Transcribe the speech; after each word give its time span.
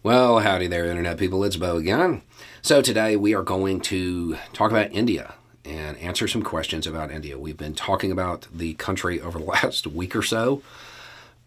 Well, 0.00 0.38
howdy 0.38 0.68
there, 0.68 0.86
Internet 0.86 1.18
people. 1.18 1.42
It's 1.42 1.56
Beau 1.56 1.76
again. 1.76 2.22
So, 2.62 2.80
today 2.80 3.16
we 3.16 3.34
are 3.34 3.42
going 3.42 3.80
to 3.80 4.36
talk 4.52 4.70
about 4.70 4.92
India 4.92 5.34
and 5.64 5.96
answer 5.98 6.28
some 6.28 6.44
questions 6.44 6.86
about 6.86 7.10
India. 7.10 7.36
We've 7.36 7.56
been 7.56 7.74
talking 7.74 8.12
about 8.12 8.46
the 8.54 8.74
country 8.74 9.20
over 9.20 9.40
the 9.40 9.44
last 9.44 9.88
week 9.88 10.14
or 10.14 10.22
so 10.22 10.62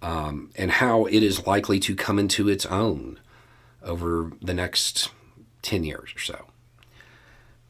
um, 0.01 0.51
and 0.57 0.69
how 0.69 1.05
it 1.05 1.23
is 1.23 1.47
likely 1.47 1.79
to 1.79 1.95
come 1.95 2.19
into 2.19 2.49
its 2.49 2.65
own 2.65 3.21
over 3.81 4.33
the 4.41 4.53
next 4.53 5.11
10 5.61 5.85
years 5.85 6.09
or 6.13 6.19
so. 6.19 6.45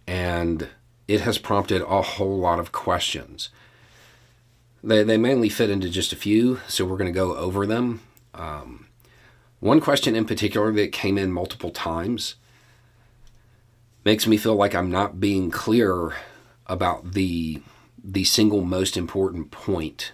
And 0.08 0.68
it 1.08 1.22
has 1.22 1.38
prompted 1.38 1.84
a 1.84 2.02
whole 2.02 2.40
lot 2.40 2.58
of 2.58 2.72
questions. 2.72 3.50
They, 4.84 5.04
they 5.04 5.18
mainly 5.18 5.48
fit 5.48 5.70
into 5.70 5.92
just 5.92 6.12
a 6.12 6.16
few, 6.16 6.60
so 6.68 6.86
we're 6.86 6.98
going 6.98 7.14
to 7.14 7.18
go 7.18 7.36
over 7.36 7.68
them. 7.68 8.02
Um, 8.34 8.88
one 9.62 9.80
question 9.80 10.16
in 10.16 10.26
particular 10.26 10.72
that 10.74 10.92
came 10.92 11.18
in 11.18 11.32
multiple 11.32 11.70
times 11.70 12.36
makes 14.04 14.26
me 14.26 14.36
feel 14.36 14.56
like 14.56 14.74
I'm 14.74 14.90
not 14.90 15.20
being 15.20 15.50
clear 15.52 16.16
about 16.66 17.14
the 17.14 17.62
the 18.04 18.24
single 18.24 18.62
most 18.62 18.98
important 18.98 19.52
point 19.52 20.14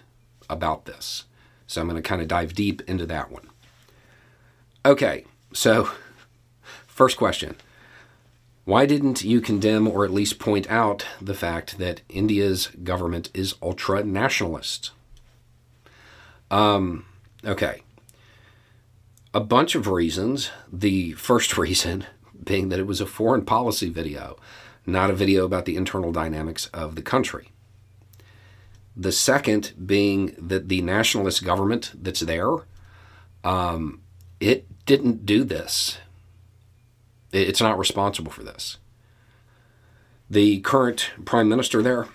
about 0.50 0.84
this. 0.84 1.24
So 1.66 1.80
I'm 1.80 1.88
going 1.88 2.00
to 2.00 2.06
kind 2.06 2.20
of 2.20 2.28
dive 2.28 2.52
deep 2.52 2.82
into 2.82 3.06
that 3.06 3.30
one. 3.30 3.48
Okay, 4.84 5.24
so 5.54 5.90
first 6.86 7.16
question. 7.16 7.56
Why 8.66 8.84
didn't 8.84 9.24
you 9.24 9.40
condemn 9.40 9.88
or 9.88 10.04
at 10.04 10.10
least 10.10 10.38
point 10.38 10.70
out 10.70 11.06
the 11.22 11.32
fact 11.32 11.78
that 11.78 12.02
India's 12.10 12.66
government 12.66 13.30
is 13.32 13.54
ultra 13.62 14.04
nationalist? 14.04 14.90
Um, 16.50 17.06
okay 17.42 17.80
a 19.38 19.40
bunch 19.40 19.76
of 19.76 19.86
reasons. 19.86 20.50
The 20.72 21.12
first 21.12 21.56
reason 21.66 22.04
being 22.42 22.70
that 22.70 22.80
it 22.80 22.88
was 22.88 23.00
a 23.00 23.06
foreign 23.06 23.44
policy 23.44 23.88
video, 23.88 24.36
not 24.84 25.10
a 25.10 25.14
video 25.14 25.44
about 25.44 25.64
the 25.64 25.76
internal 25.76 26.10
dynamics 26.10 26.66
of 26.74 26.96
the 26.96 27.02
country. 27.02 27.50
The 28.96 29.12
second 29.12 29.74
being 29.86 30.34
that 30.38 30.68
the 30.68 30.82
nationalist 30.82 31.44
government 31.44 31.92
that's 31.94 32.18
there, 32.18 32.50
um, 33.44 34.00
it 34.40 34.66
didn't 34.86 35.24
do 35.24 35.44
this. 35.44 35.98
It's 37.30 37.60
not 37.60 37.78
responsible 37.78 38.32
for 38.32 38.42
this. 38.42 38.78
The 40.28 40.58
current 40.62 41.12
prime 41.24 41.48
minister 41.48 41.80
there 41.80 42.08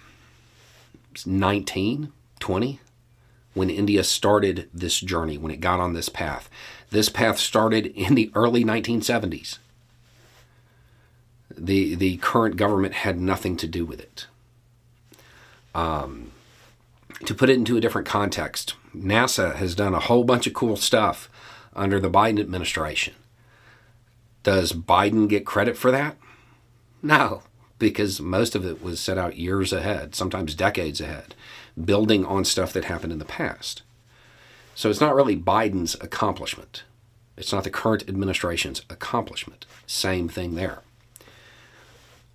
is 1.15 1.25
19, 1.25 2.11
20 2.41 2.81
when 3.53 3.69
India 3.69 4.03
started 4.03 4.69
this 4.73 4.99
journey, 4.99 5.37
when 5.37 5.51
it 5.51 5.59
got 5.59 5.79
on 5.79 5.93
this 5.93 6.09
path. 6.09 6.49
This 6.89 7.09
path 7.09 7.37
started 7.37 7.87
in 7.87 8.15
the 8.15 8.31
early 8.35 8.63
1970s. 8.63 9.59
The, 11.55 11.95
the 11.95 12.17
current 12.17 12.57
government 12.57 12.93
had 12.95 13.19
nothing 13.19 13.57
to 13.57 13.67
do 13.67 13.85
with 13.85 13.99
it. 13.99 14.27
Um, 15.75 16.31
to 17.25 17.35
put 17.35 17.49
it 17.49 17.57
into 17.57 17.77
a 17.77 17.81
different 17.81 18.07
context, 18.07 18.75
NASA 18.95 19.55
has 19.55 19.75
done 19.75 19.93
a 19.93 19.99
whole 19.99 20.23
bunch 20.23 20.47
of 20.47 20.53
cool 20.53 20.75
stuff 20.75 21.29
under 21.75 21.99
the 21.99 22.09
Biden 22.09 22.39
administration. 22.39 23.13
Does 24.43 24.73
Biden 24.73 25.29
get 25.29 25.45
credit 25.45 25.77
for 25.77 25.89
that? 25.91 26.17
No, 27.01 27.43
because 27.79 28.19
most 28.19 28.55
of 28.55 28.65
it 28.65 28.81
was 28.81 28.99
set 28.99 29.17
out 29.17 29.37
years 29.37 29.73
ahead, 29.73 30.15
sometimes 30.15 30.55
decades 30.55 31.01
ahead, 31.01 31.35
building 31.81 32.25
on 32.25 32.45
stuff 32.45 32.73
that 32.73 32.85
happened 32.85 33.13
in 33.13 33.19
the 33.19 33.25
past. 33.25 33.83
So 34.75 34.89
it's 34.89 35.01
not 35.01 35.15
really 35.15 35.35
Biden's 35.35 35.95
accomplishment. 36.01 36.83
It's 37.37 37.53
not 37.53 37.63
the 37.63 37.69
current 37.69 38.07
administration's 38.07 38.83
accomplishment. 38.89 39.65
Same 39.87 40.29
thing 40.29 40.55
there. 40.55 40.79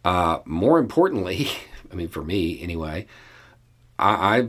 Uh, 0.05 0.41
more 0.45 0.79
importantly, 0.79 1.49
I 1.93 1.95
mean, 1.95 2.09
for 2.09 2.23
me 2.23 2.61
anyway, 2.63 3.07
I, 3.99 4.39
I, 4.39 4.49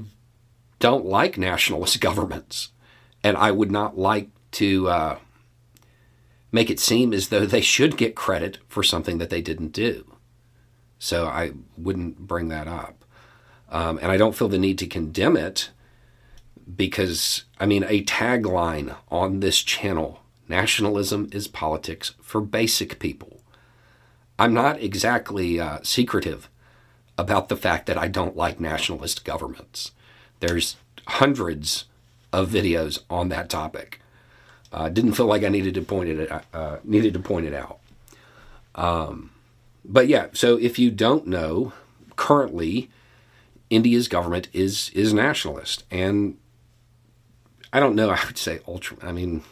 don't 0.79 1.05
like 1.05 1.37
nationalist 1.37 1.99
governments. 2.01 2.69
And 3.21 3.35
I 3.35 3.51
would 3.51 3.69
not 3.69 3.97
like 3.97 4.29
to 4.51 4.87
uh, 4.87 5.17
make 6.53 6.69
it 6.69 6.79
seem 6.79 7.13
as 7.13 7.27
though 7.27 7.45
they 7.45 7.61
should 7.61 7.97
get 7.97 8.15
credit 8.15 8.59
for 8.69 8.81
something 8.81 9.17
that 9.17 9.29
they 9.29 9.41
didn't 9.41 9.73
do. 9.73 10.05
So 10.97 11.27
I 11.27 11.51
wouldn't 11.77 12.19
bring 12.19 12.47
that 12.47 12.67
up. 12.67 13.03
Um, 13.71 13.99
and 14.01 14.11
I 14.11 14.17
don't 14.17 14.35
feel 14.35 14.49
the 14.49 14.57
need 14.57 14.79
to 14.79 14.87
condemn 14.87 15.37
it 15.37 15.69
because, 16.75 17.43
I 17.59 17.65
mean, 17.65 17.83
a 17.83 18.03
tagline 18.03 18.95
on 19.09 19.39
this 19.39 19.61
channel 19.61 20.21
nationalism 20.47 21.29
is 21.31 21.47
politics 21.47 22.13
for 22.21 22.41
basic 22.41 22.99
people. 22.99 23.39
I'm 24.39 24.53
not 24.53 24.81
exactly 24.81 25.59
uh, 25.59 25.79
secretive 25.83 26.49
about 27.17 27.49
the 27.49 27.57
fact 27.57 27.85
that 27.85 27.97
I 27.97 28.07
don't 28.07 28.35
like 28.35 28.59
nationalist 28.59 29.25
governments. 29.25 29.91
There's 30.39 30.77
hundreds 31.07 31.85
of 32.31 32.49
videos 32.49 32.99
on 33.09 33.29
that 33.29 33.49
topic. 33.49 34.01
Uh, 34.71 34.87
didn't 34.89 35.13
feel 35.13 35.25
like 35.25 35.43
I 35.43 35.49
needed 35.49 35.73
to 35.73 35.81
point 35.81 36.09
it 36.09 36.31
uh, 36.53 36.77
needed 36.83 37.13
to 37.13 37.19
point 37.19 37.45
it 37.45 37.53
out. 37.53 37.79
Um, 38.75 39.31
but 39.83 40.07
yeah, 40.07 40.27
so 40.33 40.57
if 40.57 40.79
you 40.79 40.91
don't 40.91 41.27
know, 41.27 41.73
currently 42.15 42.89
India's 43.69 44.07
government 44.07 44.47
is 44.53 44.89
is 44.93 45.13
nationalist, 45.13 45.83
and 45.91 46.37
I 47.71 47.79
don't 47.79 47.95
know. 47.95 48.09
I 48.11 48.19
would 48.25 48.37
say 48.37 48.59
ultra. 48.67 48.97
I 49.01 49.11
mean, 49.11 49.43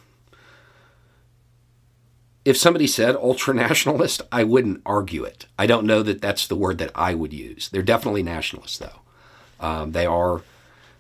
if 2.48 2.56
somebody 2.56 2.88
said 2.88 3.16
ultra 3.18 3.54
nationalist, 3.54 4.22
I 4.32 4.46
wouldn't 4.46 4.82
argue 4.86 5.26
it. 5.26 5.48
I 5.60 5.68
don't 5.68 5.86
know 5.86 6.02
that 6.04 6.22
that's 6.22 6.48
the 6.48 6.56
word 6.56 6.78
that 6.78 6.92
I 6.96 7.14
would 7.14 7.34
use. 7.34 7.68
They're 7.68 7.82
definitely 7.82 8.24
nationalists, 8.24 8.78
though. 8.78 9.02
Um, 9.60 9.92
they 9.92 10.06
are, 10.06 10.44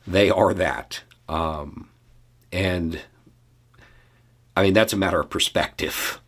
they 0.06 0.30
are 0.30 0.54
that, 0.54 1.04
um, 1.30 1.90
and 2.52 3.02
I 4.58 4.64
mean 4.64 4.74
that's 4.74 4.92
a 4.92 4.98
matter 4.98 5.22
of 5.22 5.30
perspective. 5.30 6.20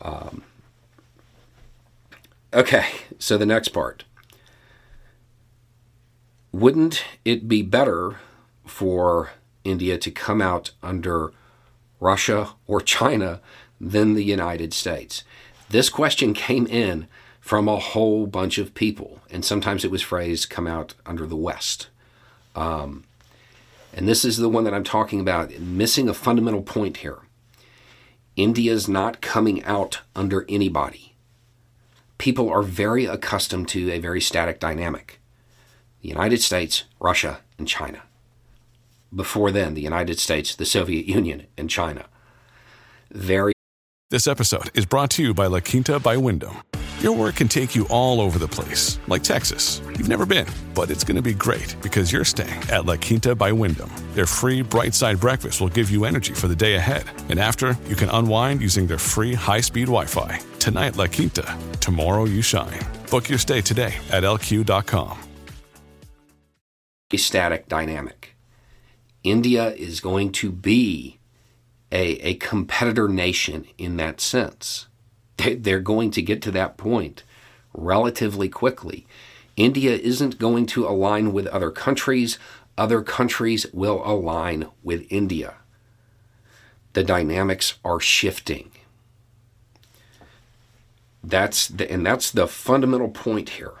Um, 0.00 0.42
okay, 2.54 2.86
so 3.18 3.36
the 3.36 3.44
next 3.44 3.68
part. 3.68 4.04
Wouldn't 6.54 7.04
it 7.24 7.48
be 7.48 7.62
better 7.62 8.18
for 8.64 9.30
India 9.64 9.98
to 9.98 10.10
come 10.12 10.40
out 10.40 10.70
under 10.84 11.32
Russia 11.98 12.50
or 12.68 12.80
China 12.80 13.40
than 13.80 14.14
the 14.14 14.22
United 14.22 14.72
States? 14.72 15.24
This 15.70 15.88
question 15.88 16.32
came 16.32 16.68
in 16.68 17.08
from 17.40 17.66
a 17.66 17.80
whole 17.80 18.28
bunch 18.28 18.58
of 18.58 18.72
people, 18.72 19.18
and 19.32 19.44
sometimes 19.44 19.84
it 19.84 19.90
was 19.90 20.00
phrased 20.00 20.48
come 20.48 20.68
out 20.68 20.94
under 21.04 21.26
the 21.26 21.34
West. 21.34 21.88
Um, 22.54 23.02
and 23.92 24.08
this 24.08 24.24
is 24.24 24.36
the 24.36 24.48
one 24.48 24.62
that 24.62 24.74
I'm 24.74 24.84
talking 24.84 25.18
about, 25.18 25.58
missing 25.58 26.08
a 26.08 26.14
fundamental 26.14 26.62
point 26.62 26.98
here. 26.98 27.18
India's 28.36 28.86
not 28.86 29.20
coming 29.20 29.64
out 29.64 30.02
under 30.14 30.46
anybody. 30.48 31.16
People 32.16 32.48
are 32.48 32.62
very 32.62 33.06
accustomed 33.06 33.66
to 33.70 33.90
a 33.90 33.98
very 33.98 34.20
static 34.20 34.60
dynamic 34.60 35.18
the 36.04 36.10
United 36.10 36.42
States, 36.42 36.84
Russia, 37.00 37.40
and 37.56 37.66
China. 37.66 38.02
Before 39.14 39.50
then, 39.50 39.72
the 39.72 39.80
United 39.80 40.18
States, 40.18 40.54
the 40.54 40.66
Soviet 40.66 41.06
Union, 41.06 41.46
and 41.56 41.70
China. 41.70 42.04
Very. 43.10 43.54
This 44.10 44.26
episode 44.26 44.70
is 44.74 44.84
brought 44.84 45.08
to 45.12 45.22
you 45.22 45.32
by 45.32 45.46
La 45.46 45.60
Quinta 45.60 45.98
by 45.98 46.18
Wyndham. 46.18 46.56
Your 47.00 47.16
work 47.16 47.36
can 47.36 47.48
take 47.48 47.74
you 47.74 47.86
all 47.88 48.20
over 48.20 48.38
the 48.38 48.46
place, 48.46 48.98
like 49.08 49.22
Texas. 49.22 49.80
You've 49.96 50.10
never 50.10 50.26
been, 50.26 50.46
but 50.74 50.90
it's 50.90 51.04
going 51.04 51.16
to 51.16 51.22
be 51.22 51.32
great 51.32 51.74
because 51.80 52.12
you're 52.12 52.24
staying 52.24 52.60
at 52.70 52.84
La 52.84 52.96
Quinta 52.96 53.34
by 53.34 53.50
Wyndham. 53.50 53.90
Their 54.12 54.26
free 54.26 54.60
bright 54.60 54.92
side 54.92 55.18
breakfast 55.18 55.62
will 55.62 55.70
give 55.70 55.90
you 55.90 56.04
energy 56.04 56.34
for 56.34 56.48
the 56.48 56.56
day 56.56 56.74
ahead. 56.74 57.04
And 57.30 57.40
after, 57.40 57.78
you 57.88 57.96
can 57.96 58.10
unwind 58.10 58.60
using 58.60 58.86
their 58.86 58.98
free 58.98 59.32
high 59.32 59.62
speed 59.62 59.86
Wi 59.86 60.04
Fi. 60.04 60.38
Tonight, 60.58 60.96
La 60.96 61.06
Quinta. 61.06 61.46
Tomorrow, 61.80 62.26
you 62.26 62.42
shine. 62.42 62.80
Book 63.10 63.30
your 63.30 63.38
stay 63.38 63.62
today 63.62 63.94
at 64.10 64.22
lq.com 64.22 65.23
static 67.16 67.68
dynamic. 67.68 68.34
India 69.22 69.72
is 69.72 70.00
going 70.00 70.32
to 70.32 70.50
be 70.50 71.18
a, 71.90 72.12
a 72.26 72.34
competitor 72.34 73.08
nation 73.08 73.66
in 73.78 73.96
that 73.96 74.20
sense. 74.20 74.86
They're 75.36 75.80
going 75.80 76.10
to 76.12 76.22
get 76.22 76.42
to 76.42 76.50
that 76.52 76.76
point 76.76 77.22
relatively 77.72 78.48
quickly. 78.48 79.06
India 79.56 79.92
isn't 79.94 80.38
going 80.38 80.66
to 80.66 80.86
align 80.86 81.32
with 81.32 81.46
other 81.48 81.70
countries, 81.70 82.38
other 82.76 83.02
countries 83.02 83.66
will 83.72 84.02
align 84.04 84.68
with 84.82 85.06
India. 85.10 85.54
The 86.92 87.04
dynamics 87.04 87.74
are 87.84 88.00
shifting. 88.00 88.70
That's 91.22 91.68
the, 91.68 91.90
and 91.90 92.04
that's 92.04 92.30
the 92.30 92.46
fundamental 92.46 93.08
point 93.08 93.50
here. 93.50 93.74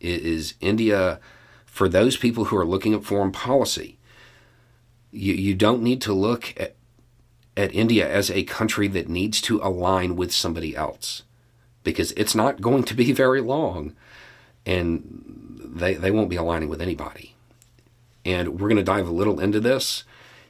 Is 0.00 0.54
India 0.60 1.20
for 1.76 1.90
those 1.90 2.16
people 2.16 2.46
who 2.46 2.56
are 2.56 2.64
looking 2.64 2.94
at 2.94 3.04
foreign 3.04 3.30
policy, 3.30 3.98
you, 5.10 5.34
you 5.34 5.54
don't 5.54 5.82
need 5.82 6.00
to 6.00 6.14
look 6.14 6.54
at 6.58 6.74
at 7.54 7.74
India 7.74 8.06
as 8.06 8.30
a 8.30 8.44
country 8.44 8.86
that 8.86 9.08
needs 9.08 9.40
to 9.40 9.60
align 9.62 10.14
with 10.14 10.30
somebody 10.30 10.76
else 10.76 11.22
because 11.84 12.12
it's 12.12 12.34
not 12.34 12.60
going 12.60 12.82
to 12.84 12.94
be 12.94 13.12
very 13.24 13.40
long 13.40 13.94
and 14.66 15.60
they, 15.64 15.94
they 15.94 16.10
won't 16.10 16.30
be 16.30 16.36
aligning 16.36 16.68
with 16.68 16.82
anybody. 16.82 17.34
And 18.24 18.58
we're 18.60 18.68
going 18.68 18.76
to 18.76 18.82
dive 18.82 19.08
a 19.08 19.12
little 19.12 19.38
into 19.38 19.60
this 19.60 20.04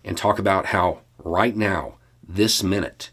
and 0.05 0.17
talk 0.17 0.39
about 0.39 0.67
how 0.67 1.01
right 1.19 1.57
now, 1.57 1.95
this 2.27 2.63
minute, 2.63 3.11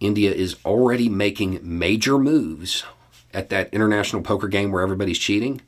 India 0.00 0.32
is 0.32 0.56
already 0.64 1.08
making 1.08 1.60
major 1.62 2.18
moves 2.18 2.84
at 3.34 3.50
that 3.50 3.72
international 3.72 4.22
poker 4.22 4.48
game 4.48 4.72
where 4.72 4.82
everybody's 4.82 5.18
cheating, 5.18 5.60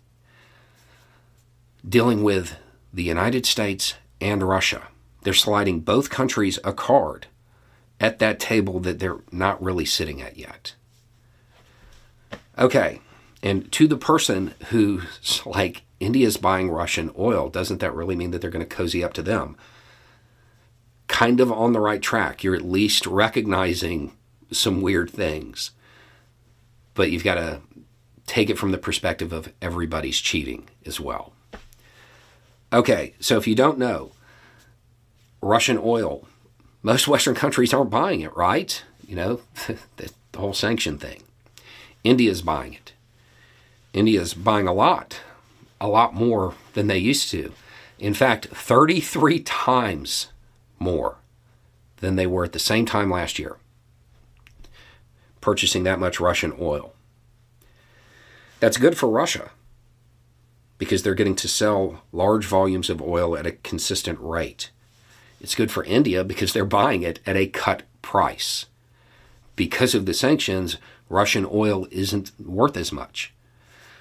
dealing 1.87 2.23
with 2.23 2.57
the 2.93 3.03
United 3.03 3.47
States 3.47 3.95
and 4.21 4.43
Russia. 4.43 4.89
They're 5.23 5.35
sliding 5.35 5.81
both 5.81 6.11
countries 6.11 6.59
a 6.65 6.73
card 6.73 7.27
at 8.01 8.19
that 8.19 8.41
table 8.41 8.81
that 8.81 8.99
they're 8.99 9.21
not 9.31 9.63
really 9.63 9.85
sitting 9.85 10.21
at 10.21 10.37
yet. 10.37 10.75
Okay, 12.59 13.01
and 13.43 13.71
to 13.73 13.87
the 13.87 13.97
person 13.97 14.55
who's 14.71 15.43
like, 15.47 15.83
India's 16.01 16.37
buying 16.37 16.71
Russian 16.71 17.11
oil, 17.19 17.49
doesn't 17.49 17.81
that 17.81 17.95
really 17.95 18.17
mean 18.17 18.31
that 18.31 18.41
they're 18.41 18.51
going 18.51 18.67
to 18.67 18.77
cozy 18.77 19.03
up 19.03 19.13
to 19.15 19.23
them? 19.23 19.57
Kind 21.09 21.41
of 21.41 21.53
on 21.53 21.73
the 21.73 21.81
right 21.81 22.03
track. 22.03 22.43
You're 22.43 22.55
at 22.55 22.63
least 22.63 23.07
recognizing 23.07 24.13
some 24.51 24.83
weird 24.83 25.11
things. 25.11 25.71
But 26.95 27.11
you've 27.11 27.25
got 27.25 27.35
to 27.35 27.61
take 28.27 28.51
it 28.51 28.59
from 28.59 28.73
the 28.73 28.79
perspective 28.79 29.33
of 29.33 29.53
everybody's 29.61 30.21
cheating 30.21 30.69
as 30.87 30.99
well. 30.99 31.33
Okay, 32.75 33.15
so 33.21 33.37
if 33.37 33.47
you 33.47 33.55
don't 33.55 33.79
know, 33.79 34.11
Russian 35.41 35.79
oil, 35.81 36.27
most 36.83 37.07
Western 37.09 37.37
countries 37.37 37.73
aren't 37.73 37.91
buying 37.91 38.21
it, 38.21 38.37
right? 38.37 38.83
You 39.07 39.15
know, 39.15 39.41
the, 39.97 40.11
the 40.33 40.39
whole 40.39 40.55
sanction 40.55 40.99
thing. 40.99 41.23
India's 42.03 42.43
buying 42.43 42.75
it. 42.75 42.93
India's 43.93 44.35
buying 44.35 44.67
a 44.67 44.75
lot, 44.75 45.21
a 45.81 45.87
lot 45.87 46.15
more 46.15 46.55
than 46.73 46.89
they 46.89 46.99
used 46.99 47.31
to. 47.31 47.53
In 48.01 48.13
fact, 48.13 48.47
33 48.47 49.39
times 49.45 50.33
more 50.81 51.19
than 51.99 52.17
they 52.17 52.27
were 52.27 52.43
at 52.43 52.53
the 52.53 52.59
same 52.59 52.87
time 52.87 53.09
last 53.09 53.39
year, 53.39 53.57
purchasing 55.41 55.85
that 55.85 56.01
much 56.01 56.19
Russian 56.19 56.53
oil. 56.61 56.93
That's 58.59 58.79
good 58.79 58.99
for 58.99 59.09
Russia 59.09 59.53
because 60.79 61.03
they're 61.03 61.15
getting 61.15 61.37
to 61.37 61.49
sell 61.49 62.03
large 62.13 62.47
volumes 62.47 62.91
of 62.91 63.01
oil 63.01 63.37
at 63.37 63.47
a 63.47 63.53
consistent 63.53 64.19
rate. 64.21 64.71
It's 65.41 65.55
good 65.55 65.71
for 65.71 65.85
India 65.85 66.25
because 66.25 66.53
they're 66.53 66.65
buying 66.65 67.03
it 67.03 67.21
at 67.27 67.37
a 67.37 67.47
cut 67.47 67.83
price. 68.03 68.67
Because 69.57 69.95
of 69.95 70.07
the 70.07 70.15
sanctions, 70.15 70.79
Russian 71.09 71.47
oil 71.51 71.87
isn't 71.91 72.33
worth 72.41 72.77
as 72.77 72.93
much. 72.93 73.33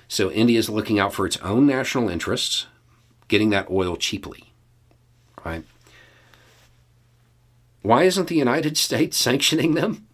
So 0.08 0.32
India 0.32 0.60
is 0.60 0.70
looking 0.70 1.00
out 1.00 1.14
for 1.14 1.26
its 1.26 1.38
own 1.38 1.66
national 1.66 2.10
interests, 2.10 2.68
getting 3.28 3.50
that 3.52 3.70
oil 3.70 3.96
cheaply. 3.96 4.52
Right? 5.46 5.64
Why 7.82 8.04
isn't 8.04 8.30
the 8.30 8.36
United 8.36 8.78
States 8.88 9.18
sanctioning 9.18 9.74
them? 9.74 10.08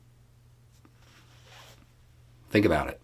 Think 2.50 2.66
about 2.66 2.88
it. 2.88 3.02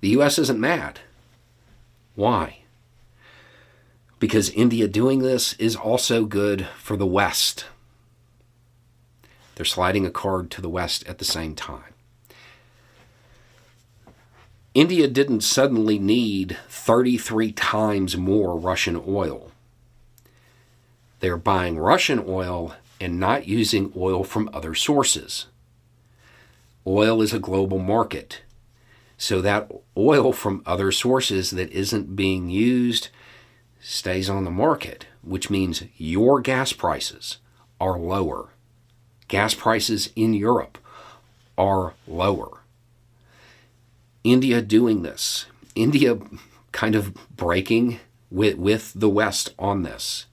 The 0.00 0.10
US 0.10 0.38
isn't 0.38 0.60
mad. 0.60 1.00
Why? 2.18 2.62
Because 4.18 4.50
India 4.50 4.88
doing 4.88 5.20
this 5.20 5.52
is 5.52 5.76
also 5.76 6.24
good 6.24 6.66
for 6.76 6.96
the 6.96 7.06
West. 7.06 7.66
They're 9.54 9.64
sliding 9.64 10.04
a 10.04 10.10
card 10.10 10.50
to 10.50 10.60
the 10.60 10.68
West 10.68 11.06
at 11.06 11.18
the 11.18 11.24
same 11.24 11.54
time. 11.54 11.94
India 14.74 15.06
didn't 15.06 15.42
suddenly 15.42 15.96
need 16.00 16.56
33 16.68 17.52
times 17.52 18.16
more 18.16 18.58
Russian 18.58 19.00
oil. 19.06 19.52
They're 21.20 21.36
buying 21.36 21.78
Russian 21.78 22.24
oil 22.26 22.74
and 23.00 23.20
not 23.20 23.46
using 23.46 23.92
oil 23.96 24.24
from 24.24 24.50
other 24.52 24.74
sources. 24.74 25.46
Oil 26.84 27.22
is 27.22 27.32
a 27.32 27.38
global 27.38 27.78
market. 27.78 28.42
So 29.18 29.42
that 29.42 29.70
oil 29.96 30.32
from 30.32 30.62
other 30.64 30.92
sources 30.92 31.50
that 31.50 31.72
isn't 31.72 32.14
being 32.14 32.48
used 32.48 33.08
stays 33.80 34.30
on 34.30 34.44
the 34.44 34.50
market, 34.50 35.06
which 35.22 35.50
means 35.50 35.82
your 35.96 36.40
gas 36.40 36.72
prices 36.72 37.38
are 37.80 37.98
lower. 37.98 38.50
Gas 39.26 39.54
prices 39.54 40.10
in 40.14 40.34
Europe 40.34 40.78
are 41.58 41.94
lower. 42.06 42.60
India 44.22 44.62
doing 44.62 45.02
this, 45.02 45.46
India 45.74 46.18
kind 46.70 46.94
of 46.94 47.12
breaking 47.36 47.98
with, 48.30 48.56
with 48.56 48.92
the 48.94 49.08
West 49.08 49.52
on 49.58 49.82
this, 49.82 50.26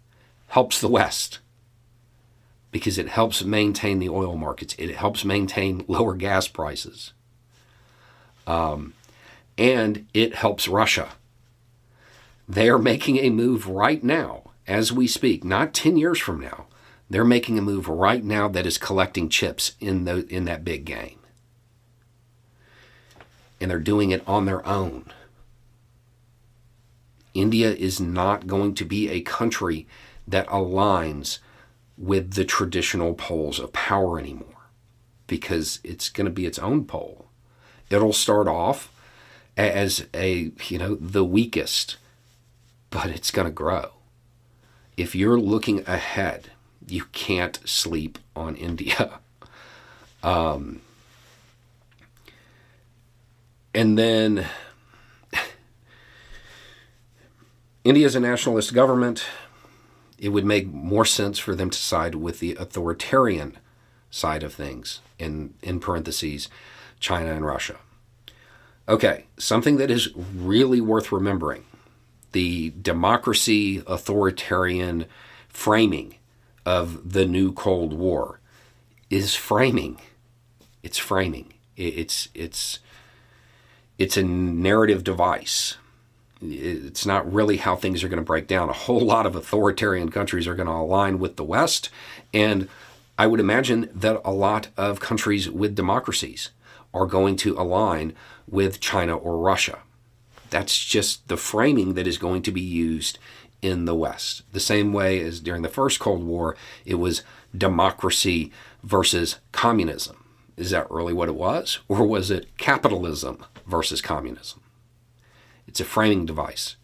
helps 0.50 0.80
the 0.80 0.88
West 0.88 1.40
because 2.70 2.98
it 2.98 3.08
helps 3.08 3.44
maintain 3.44 4.00
the 4.00 4.10
oil 4.10 4.36
markets, 4.36 4.76
it 4.78 4.96
helps 4.96 5.26
maintain 5.26 5.84
lower 5.88 6.14
gas 6.14 6.48
prices. 6.48 7.14
Um, 8.48 8.94
and 9.58 10.08
it 10.14 10.36
helps 10.36 10.68
Russia. 10.68 11.14
They 12.48 12.70
are 12.70 12.78
making 12.78 13.18
a 13.18 13.30
move 13.30 13.68
right 13.68 14.04
now, 14.04 14.52
as 14.68 14.92
we 14.92 15.08
speak, 15.08 15.44
not 15.44 15.74
10 15.74 15.98
years 15.98 16.20
from 16.20 16.40
now. 16.40 16.66
They're 17.10 17.26
making 17.26 17.58
a 17.58 17.64
move 17.64 17.88
right 17.88 18.24
now 18.24 18.48
that 18.50 18.66
is 18.66 18.78
collecting 18.78 19.30
chips 19.30 19.74
in, 19.80 20.06
the, 20.06 20.28
in 20.28 20.46
that 20.46 20.64
big 20.64 20.86
game. 20.86 21.20
And 23.60 23.72
they're 23.72 23.80
doing 23.80 24.12
it 24.12 24.28
on 24.28 24.46
their 24.46 24.66
own. 24.68 25.12
India 27.34 27.72
is 27.72 28.00
not 28.00 28.48
going 28.48 28.74
to 28.76 28.86
be 28.86 29.10
a 29.10 29.22
country 29.22 29.88
that 30.28 30.48
aligns 30.48 31.40
with 31.98 32.34
the 32.34 32.46
traditional 32.46 33.14
poles 33.14 33.60
of 33.60 33.74
power 33.74 34.20
anymore 34.20 34.70
because 35.28 35.80
it's 35.84 36.10
going 36.10 36.26
to 36.26 36.32
be 36.32 36.46
its 36.46 36.60
own 36.60 36.86
pole. 36.86 37.25
It'll 37.90 38.14
start 38.14 38.48
off 38.48 38.92
as 39.58 40.06
a, 40.14 40.52
you 40.68 40.78
know, 40.78 40.96
the 40.96 41.24
weakest, 41.24 41.98
but 42.90 43.08
it's 43.08 43.32
going 43.32 43.48
to 43.48 43.52
grow. 43.52 43.92
If 44.98 45.16
you're 45.16 45.40
looking 45.40 45.88
ahead, 45.88 46.50
you 46.88 47.06
can't 47.12 47.60
sleep 47.68 48.18
on 48.36 48.56
India. 48.56 49.20
Um, 50.24 50.82
and 53.74 53.98
then 53.98 54.48
India 57.84 58.06
is 58.06 58.16
a 58.16 58.20
nationalist 58.20 58.74
government. 58.74 59.26
It 60.18 60.30
would 60.30 60.46
make 60.46 60.68
more 60.68 61.06
sense 61.06 61.38
for 61.38 61.56
them 61.56 61.70
to 61.70 61.78
side 61.78 62.16
with 62.16 62.40
the 62.40 62.56
authoritarian 62.56 63.58
side 64.10 64.44
of 64.44 64.54
things, 64.54 65.02
in, 65.20 65.54
in 65.62 65.80
parentheses, 65.82 66.48
China 67.06 67.34
and 67.34 67.46
Russia. 67.46 67.76
Okay, 68.90 69.26
something 69.38 69.78
that 69.78 69.92
is 69.92 70.10
really 70.16 70.82
worth 70.82 71.12
remembering 71.12 71.64
the 72.32 72.74
democracy 72.82 73.84
authoritarian 73.86 75.06
framing 75.48 76.16
of 76.66 77.14
the 77.14 77.28
new 77.28 77.54
Cold 77.54 77.94
War 77.94 78.40
is 79.12 79.36
framing. 79.36 80.02
It's 80.82 80.98
framing. 80.98 81.54
It's 81.78 82.28
it's 82.34 82.80
it's 84.00 84.18
a 84.18 84.24
narrative 84.24 85.04
device. 85.04 85.78
It's 86.42 87.06
not 87.06 87.32
really 87.32 87.58
how 87.58 87.76
things 87.76 88.04
are 88.04 88.10
going 88.10 88.18
to 88.18 88.32
break 88.34 88.48
down. 88.48 88.70
A 88.70 88.74
whole 88.74 89.06
lot 89.06 89.28
of 89.28 89.36
authoritarian 89.36 90.10
countries 90.10 90.48
are 90.48 90.56
going 90.56 90.68
to 90.68 90.74
align 90.74 91.20
with 91.20 91.36
the 91.36 91.44
West, 91.44 91.92
and 92.34 92.68
I 93.16 93.28
would 93.28 93.40
imagine 93.40 93.92
that 93.94 94.20
a 94.26 94.32
lot 94.32 94.70
of 94.76 95.00
countries 95.00 95.52
with 95.52 95.76
democracies 95.76 96.50
are 96.96 97.06
going 97.06 97.36
to 97.36 97.60
align 97.60 98.14
with 98.48 98.80
China 98.80 99.16
or 99.16 99.38
Russia. 99.38 99.80
That's 100.50 100.84
just 100.84 101.28
the 101.28 101.38
framing 101.38 101.96
that 101.96 102.08
is 102.08 102.18
going 102.18 102.42
to 102.44 102.52
be 102.52 102.62
used 102.62 103.20
in 103.62 103.86
the 103.86 103.96
West. 103.96 104.44
The 104.54 104.60
same 104.60 104.94
way 104.94 105.20
as 105.22 105.40
during 105.40 105.62
the 105.62 105.70
first 105.70 106.00
Cold 106.00 106.24
War, 106.24 106.56
it 106.86 106.96
was 106.96 107.24
democracy 107.56 108.52
versus 108.84 109.40
communism. 109.52 110.24
Is 110.56 110.70
that 110.70 110.90
really 110.90 111.14
what 111.14 111.28
it 111.28 111.36
was? 111.36 111.80
Or 111.88 112.06
was 112.06 112.32
it 112.32 112.58
capitalism 112.58 113.44
versus 113.68 114.02
communism? 114.02 114.62
It's 115.68 115.82
a 115.82 115.86
framing 115.86 116.26
device. 116.26 116.78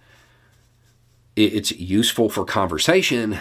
It's 1.37 1.71
useful 1.71 2.29
for 2.29 2.43
conversation, 2.43 3.39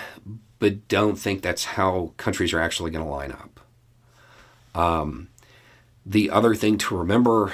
but 0.61 0.87
don't 0.87 1.19
think 1.19 1.43
that's 1.43 1.65
how 1.65 2.12
countries 2.19 2.53
are 2.53 2.61
actually 2.61 2.93
going 2.93 3.05
to 3.05 3.11
line 3.11 3.33
up. 3.33 3.61
Um, 4.75 5.30
the 6.11 6.29
other 6.29 6.57
thing 6.57 6.76
to 6.76 6.97
remember 6.97 7.52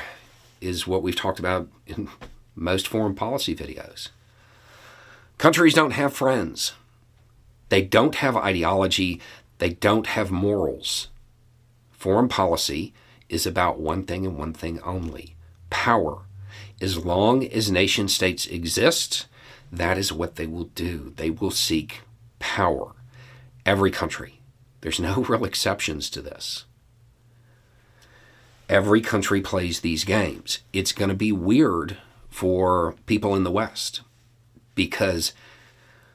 is 0.62 0.86
what 0.86 1.02
we've 1.02 1.14
talked 1.14 1.38
about 1.38 1.68
in 1.86 2.08
most 2.54 2.88
foreign 2.88 3.14
policy 3.14 3.54
videos. 3.54 4.08
Countries 5.36 5.74
don't 5.74 5.90
have 5.90 6.14
friends. 6.14 6.72
They 7.68 7.82
don't 7.82 8.14
have 8.14 8.34
ideology. 8.34 9.20
They 9.58 9.70
don't 9.70 10.06
have 10.06 10.30
morals. 10.30 11.08
Foreign 11.90 12.28
policy 12.28 12.94
is 13.28 13.44
about 13.44 13.78
one 13.78 14.04
thing 14.04 14.24
and 14.24 14.38
one 14.38 14.54
thing 14.54 14.80
only 14.80 15.36
power. 15.68 16.22
As 16.80 17.04
long 17.04 17.44
as 17.44 17.70
nation 17.70 18.08
states 18.08 18.46
exist, 18.46 19.26
that 19.70 19.98
is 19.98 20.14
what 20.14 20.36
they 20.36 20.46
will 20.46 20.70
do. 20.74 21.12
They 21.16 21.28
will 21.28 21.50
seek 21.50 22.00
power. 22.38 22.92
Every 23.66 23.90
country. 23.90 24.40
There's 24.80 25.00
no 25.00 25.16
real 25.28 25.44
exceptions 25.44 26.08
to 26.08 26.22
this. 26.22 26.64
Every 28.68 29.00
country 29.00 29.40
plays 29.40 29.80
these 29.80 30.04
games. 30.04 30.60
It's 30.72 30.92
going 30.92 31.08
to 31.08 31.14
be 31.14 31.32
weird 31.32 31.98
for 32.28 32.96
people 33.06 33.34
in 33.34 33.44
the 33.44 33.50
West 33.50 34.00
because 34.74 35.32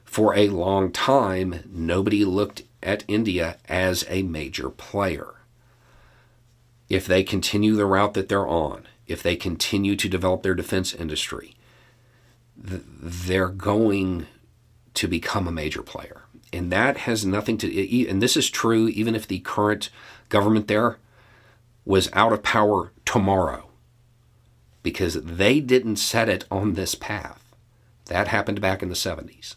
for 0.04 0.34
a 0.34 0.48
long 0.48 0.92
time, 0.92 1.64
nobody 1.70 2.24
looked 2.24 2.62
at 2.82 3.04
India 3.08 3.56
as 3.68 4.04
a 4.08 4.22
major 4.22 4.68
player. 4.68 5.36
If 6.88 7.06
they 7.06 7.22
continue 7.22 7.74
the 7.74 7.86
route 7.86 8.12
that 8.14 8.28
they're 8.28 8.46
on, 8.46 8.86
if 9.06 9.22
they 9.22 9.36
continue 9.36 9.96
to 9.96 10.08
develop 10.08 10.42
their 10.42 10.54
defense 10.54 10.92
industry, 10.92 11.54
they're 12.56 13.48
going 13.48 14.26
to 14.94 15.08
become 15.08 15.48
a 15.48 15.52
major 15.52 15.82
player. 15.82 16.22
And 16.52 16.70
that 16.70 16.98
has 16.98 17.24
nothing 17.24 17.56
to, 17.58 18.08
and 18.08 18.20
this 18.20 18.36
is 18.36 18.50
true 18.50 18.88
even 18.88 19.14
if 19.14 19.26
the 19.26 19.40
current 19.40 19.88
government 20.28 20.68
there 20.68 20.98
was 21.84 22.08
out 22.12 22.32
of 22.32 22.42
power 22.42 22.92
tomorrow, 23.04 23.68
because 24.82 25.14
they 25.22 25.60
didn't 25.60 25.96
set 25.96 26.28
it 26.28 26.44
on 26.50 26.74
this 26.74 26.94
path. 26.94 27.42
That 28.06 28.28
happened 28.28 28.60
back 28.60 28.82
in 28.82 28.88
the 28.88 28.94
70s. 28.94 29.56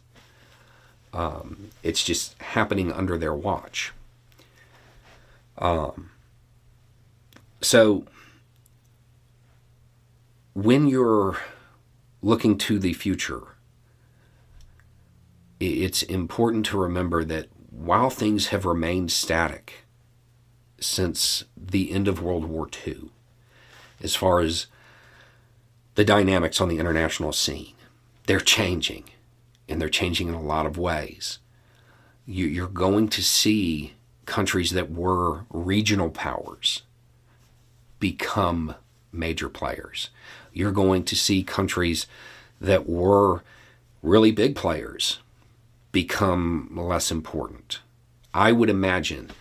Um, 1.13 1.71
it's 1.81 2.03
just 2.03 2.39
happening 2.41 2.91
under 2.91 3.17
their 3.17 3.33
watch. 3.33 3.93
Um, 5.57 6.11
so, 7.61 8.05
when 10.53 10.87
you're 10.87 11.37
looking 12.21 12.57
to 12.57 12.79
the 12.79 12.93
future, 12.93 13.43
it's 15.59 16.03
important 16.03 16.65
to 16.67 16.77
remember 16.77 17.23
that 17.23 17.47
while 17.71 18.09
things 18.09 18.47
have 18.47 18.65
remained 18.65 19.11
static 19.11 19.84
since 20.85 21.43
the 21.57 21.91
end 21.91 22.07
of 22.07 22.21
World 22.21 22.45
War 22.45 22.69
II, 22.85 23.09
as 24.01 24.15
far 24.15 24.39
as 24.39 24.67
the 25.95 26.05
dynamics 26.05 26.61
on 26.61 26.69
the 26.69 26.79
international 26.79 27.33
scene, 27.33 27.73
they're 28.27 28.39
changing 28.39 29.05
and 29.67 29.81
they're 29.81 29.89
changing 29.89 30.27
in 30.27 30.33
a 30.33 30.41
lot 30.41 30.65
of 30.65 30.77
ways. 30.77 31.39
You're 32.25 32.67
going 32.67 33.07
to 33.09 33.23
see 33.23 33.93
countries 34.25 34.71
that 34.71 34.91
were 34.91 35.45
regional 35.49 36.09
powers 36.09 36.81
become 37.99 38.75
major 39.11 39.49
players. 39.49 40.09
You're 40.53 40.71
going 40.71 41.03
to 41.05 41.15
see 41.15 41.43
countries 41.43 42.07
that 42.59 42.87
were 42.87 43.43
really 44.01 44.31
big 44.31 44.55
players 44.55 45.19
become 45.91 46.69
less 46.75 47.11
important. 47.11 47.79
I 48.33 48.51
would 48.51 48.69
imagine 48.69 49.31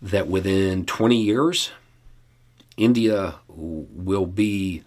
that 0.00 0.28
within 0.28 0.84
20 0.84 1.16
years, 1.16 1.70
India 2.76 3.36
will 3.48 4.26
be 4.26 4.84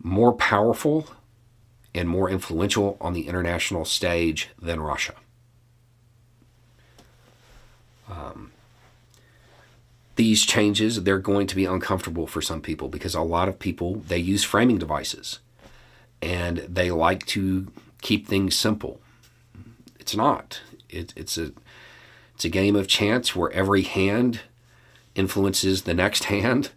more 0.00 0.32
powerful 0.32 1.08
and 1.94 2.08
more 2.08 2.30
influential 2.30 2.96
on 3.00 3.12
the 3.12 3.28
international 3.28 3.84
stage 3.84 4.50
than 4.60 4.80
Russia. 4.80 5.14
Um, 8.08 8.52
these 10.16 10.44
changes 10.44 11.02
they're 11.02 11.18
going 11.18 11.46
to 11.46 11.56
be 11.56 11.64
uncomfortable 11.64 12.26
for 12.26 12.42
some 12.42 12.60
people 12.60 12.88
because 12.88 13.14
a 13.14 13.22
lot 13.22 13.48
of 13.48 13.58
people 13.58 13.96
they 13.96 14.18
use 14.18 14.44
framing 14.44 14.78
devices 14.78 15.38
and 16.20 16.58
they 16.58 16.90
like 16.90 17.24
to 17.26 17.68
keep 18.02 18.26
things 18.26 18.54
simple 18.54 19.00
it's 19.98 20.14
not 20.14 20.60
it, 20.90 21.12
it's 21.16 21.38
a 21.38 21.52
it's 22.34 22.44
a 22.44 22.48
game 22.48 22.76
of 22.76 22.88
chance 22.88 23.36
where 23.36 23.50
every 23.52 23.82
hand 23.82 24.40
influences 25.14 25.82
the 25.82 25.94
next 25.94 26.24
hand 26.24 26.70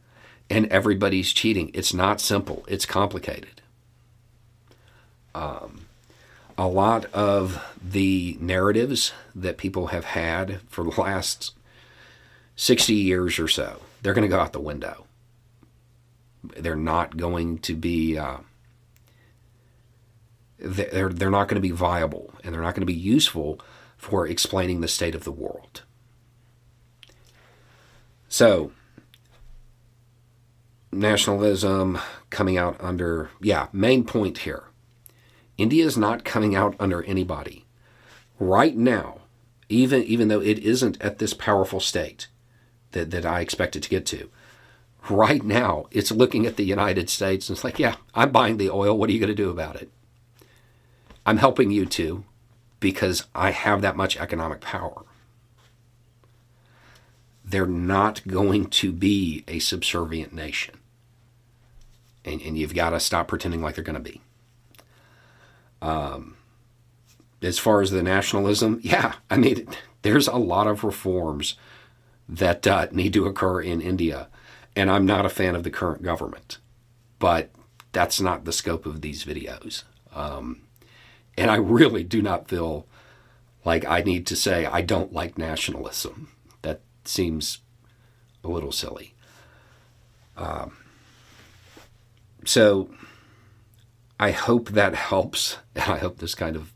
and 0.49 0.65
everybody's 0.67 1.33
cheating 1.33 1.71
it's 1.73 1.93
not 1.93 2.21
simple 2.21 2.65
it's 2.67 2.85
complicated 2.85 3.61
um, 5.33 5.85
a 6.57 6.67
lot 6.67 7.05
of 7.13 7.61
the 7.83 8.37
narratives 8.39 9.11
that 9.35 9.57
people 9.57 9.87
have 9.87 10.05
had 10.05 10.61
for 10.69 10.83
the 10.83 11.01
last 11.01 11.53
60 12.55 12.93
years 12.93 13.37
or 13.37 13.47
so, 13.47 13.81
they're 14.01 14.13
going 14.13 14.27
to 14.27 14.33
go 14.33 14.39
out 14.39 14.53
the 14.53 14.59
window. 14.59 15.05
They're 16.57 16.75
not 16.75 17.17
going 17.17 17.59
to 17.59 17.75
be. 17.75 18.17
Uh, 18.17 18.37
they're, 20.57 21.09
they're 21.09 21.29
not 21.29 21.49
going 21.49 21.61
to 21.61 21.67
be 21.67 21.71
viable 21.71 22.33
and 22.43 22.53
they're 22.53 22.61
not 22.61 22.73
going 22.73 22.81
to 22.81 22.85
be 22.85 22.93
useful 22.93 23.59
for 24.05 24.27
explaining 24.27 24.81
the 24.81 24.87
state 24.87 25.15
of 25.15 25.23
the 25.23 25.31
world. 25.31 25.81
So, 28.29 28.71
nationalism 30.91 31.97
coming 32.29 32.55
out 32.55 32.77
under, 32.79 33.31
yeah, 33.41 33.65
main 33.73 34.03
point 34.03 34.39
here 34.39 34.65
India 35.57 35.83
is 35.83 35.97
not 35.97 36.23
coming 36.23 36.55
out 36.55 36.75
under 36.79 37.01
anybody. 37.05 37.65
Right 38.39 38.77
now, 38.77 39.21
even, 39.69 40.03
even 40.03 40.27
though 40.27 40.41
it 40.41 40.59
isn't 40.59 41.01
at 41.01 41.17
this 41.17 41.33
powerful 41.33 41.79
state 41.79 42.27
that, 42.91 43.09
that 43.09 43.25
I 43.25 43.39
expect 43.39 43.75
it 43.75 43.81
to 43.83 43.89
get 43.89 44.05
to, 44.07 44.29
right 45.09 45.43
now 45.43 45.87
it's 45.89 46.11
looking 46.11 46.45
at 46.45 46.57
the 46.57 46.63
United 46.63 47.09
States 47.09 47.49
and 47.49 47.55
it's 47.55 47.63
like, 47.63 47.79
yeah, 47.79 47.95
I'm 48.13 48.31
buying 48.31 48.57
the 48.57 48.69
oil. 48.69 48.95
What 48.95 49.09
are 49.09 49.13
you 49.13 49.19
going 49.19 49.29
to 49.29 49.43
do 49.43 49.49
about 49.49 49.77
it? 49.77 49.89
I'm 51.25 51.37
helping 51.37 51.71
you 51.71 51.87
too 51.87 52.23
because 52.85 53.25
I 53.33 53.49
have 53.49 53.81
that 53.81 53.95
much 53.95 54.15
economic 54.15 54.61
power. 54.61 55.05
They're 57.43 57.65
not 57.65 58.21
going 58.27 58.67
to 58.67 58.91
be 58.91 59.43
a 59.47 59.57
subservient 59.57 60.33
nation. 60.33 60.75
And, 62.23 62.39
and 62.43 62.55
you've 62.55 62.75
got 62.75 62.91
to 62.91 62.99
stop 62.99 63.27
pretending 63.27 63.63
like 63.63 63.73
they're 63.73 63.83
going 63.83 63.95
to 63.95 64.11
be. 64.11 64.21
Um, 65.81 66.37
as 67.41 67.57
far 67.57 67.81
as 67.81 67.89
the 67.89 68.03
nationalism, 68.03 68.79
yeah, 68.83 69.15
I 69.31 69.37
mean, 69.37 69.67
there's 70.03 70.27
a 70.27 70.37
lot 70.37 70.67
of 70.67 70.83
reforms 70.83 71.55
that 72.29 72.67
uh, 72.67 72.85
need 72.91 73.13
to 73.13 73.25
occur 73.25 73.61
in 73.61 73.81
India. 73.81 74.27
And 74.75 74.91
I'm 74.91 75.07
not 75.07 75.25
a 75.25 75.29
fan 75.29 75.55
of 75.55 75.63
the 75.63 75.71
current 75.71 76.03
government, 76.03 76.59
but 77.17 77.49
that's 77.93 78.21
not 78.21 78.45
the 78.45 78.53
scope 78.53 78.85
of 78.85 79.01
these 79.01 79.25
videos. 79.25 79.85
Um, 80.13 80.61
and 81.37 81.51
I 81.51 81.55
really 81.55 82.03
do 82.03 82.21
not 82.21 82.47
feel 82.47 82.87
like 83.63 83.85
I 83.85 84.01
need 84.01 84.27
to 84.27 84.35
say 84.35 84.65
I 84.65 84.81
don't 84.81 85.13
like 85.13 85.37
nationalism. 85.37 86.29
That 86.61 86.81
seems 87.03 87.59
a 88.43 88.47
little 88.47 88.71
silly. 88.71 89.13
Um, 90.37 90.77
so 92.45 92.89
I 94.19 94.31
hope 94.31 94.69
that 94.69 94.95
helps. 94.95 95.57
And 95.75 95.83
I 95.91 95.97
hope 95.97 96.19
this 96.19 96.35
kind 96.35 96.55
of. 96.55 96.71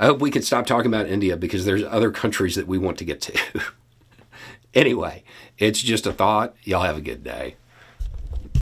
I 0.00 0.06
hope 0.06 0.20
we 0.20 0.30
can 0.30 0.42
stop 0.42 0.64
talking 0.64 0.86
about 0.86 1.08
India 1.08 1.36
because 1.36 1.64
there's 1.64 1.82
other 1.82 2.12
countries 2.12 2.54
that 2.54 2.68
we 2.68 2.78
want 2.78 2.98
to 2.98 3.04
get 3.04 3.20
to. 3.22 3.62
anyway, 4.74 5.24
it's 5.58 5.82
just 5.82 6.06
a 6.06 6.12
thought. 6.12 6.54
Y'all 6.62 6.82
have 6.82 6.96
a 6.96 7.00
good 7.00 7.24
day. 7.24 7.56